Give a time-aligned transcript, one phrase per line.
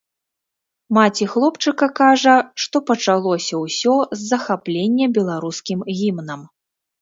[0.97, 6.41] Маці хлопчыка кажа, што пачалося ўсё з захаплення беларускім гімнам.